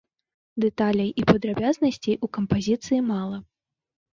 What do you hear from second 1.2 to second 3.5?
і падрабязнасцей у кампазіцыі мала.